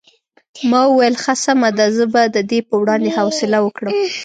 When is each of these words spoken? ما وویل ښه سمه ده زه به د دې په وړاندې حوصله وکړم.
ما 0.69 0.81
وویل 0.87 1.15
ښه 1.23 1.33
سمه 1.45 1.69
ده 1.77 1.85
زه 1.97 2.05
به 2.13 2.21
د 2.35 2.37
دې 2.49 2.59
په 2.69 2.75
وړاندې 2.81 3.15
حوصله 3.17 3.57
وکړم. 3.61 3.91